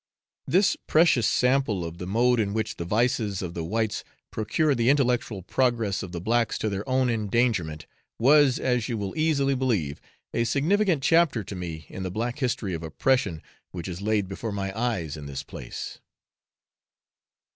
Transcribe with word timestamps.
This 0.47 0.75
precious 0.87 1.27
sample 1.27 1.85
of 1.85 1.99
the 1.99 2.07
mode 2.07 2.39
in 2.39 2.55
which 2.55 2.77
the 2.77 2.85
vices 2.85 3.43
of 3.43 3.53
the 3.53 3.63
whites 3.63 4.03
procure 4.31 4.73
the 4.73 4.89
intellectual 4.89 5.43
progress 5.43 6.01
of 6.01 6.11
the 6.11 6.19
blacks 6.19 6.57
to 6.57 6.69
their 6.69 6.89
own 6.89 7.07
endangerment, 7.07 7.85
was, 8.17 8.57
as 8.57 8.89
you 8.89 8.97
will 8.97 9.15
easily 9.15 9.53
believe, 9.53 10.01
a 10.33 10.43
significant 10.43 11.03
chapter 11.03 11.43
to 11.43 11.53
me 11.55 11.85
in 11.87 12.01
the 12.01 12.09
black 12.09 12.39
history 12.39 12.73
of 12.73 12.81
oppression 12.81 13.43
which 13.69 13.87
is 13.87 14.01
laid 14.01 14.27
before 14.27 14.51
my 14.51 14.75
eyes 14.75 15.15
in 15.15 15.27
this 15.27 15.43
place. 15.43 15.99